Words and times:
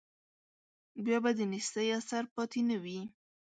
بیا 1.03 1.17
به 1.23 1.31
د 1.37 1.39
نیستۍ 1.51 1.87
اثر 1.99 2.23
پاتې 2.35 2.59
نه 2.69 2.77
وي. 2.83 2.99